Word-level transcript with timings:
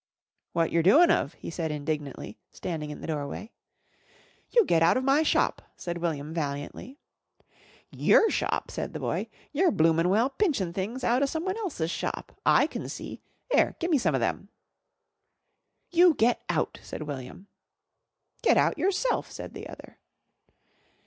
"What 0.53 0.71
yer 0.71 0.81
doin' 0.81 1.11
of?" 1.11 1.35
he 1.35 1.51
said 1.51 1.69
indignantly, 1.69 2.39
standing 2.49 2.89
in 2.89 3.01
the 3.01 3.05
doorway. 3.05 3.51
"You 4.49 4.65
get 4.65 4.81
out 4.81 4.97
of 4.97 5.03
my 5.03 5.21
shop," 5.21 5.61
said 5.75 5.99
William 5.99 6.33
valiantly. 6.33 6.97
"Yer 7.91 8.31
shop?" 8.31 8.71
said 8.71 8.93
the 8.93 8.99
boy. 8.99 9.27
"Yer 9.51 9.69
bloomin' 9.69 10.09
well 10.09 10.31
pinchin' 10.31 10.73
things 10.73 11.03
out 11.03 11.21
o' 11.21 11.27
someone 11.27 11.55
else's 11.57 11.91
shop, 11.91 12.35
I 12.47 12.65
can 12.65 12.89
see. 12.89 13.21
'Ere, 13.53 13.75
gimme 13.79 13.99
some 13.99 14.15
of 14.15 14.21
them." 14.21 14.49
"You 15.91 16.15
get 16.15 16.41
out!" 16.49 16.79
said 16.81 17.03
William. 17.03 17.45
"Get 18.41 18.57
out 18.57 18.79
yerself!" 18.79 19.29
said 19.31 19.53
the 19.53 19.67
other. 19.69 19.99